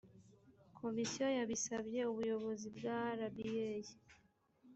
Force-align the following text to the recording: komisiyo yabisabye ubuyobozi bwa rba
komisiyo 0.79 1.25
yabisabye 1.39 2.01
ubuyobozi 2.11 2.67
bwa 2.77 2.99
rba 3.19 3.85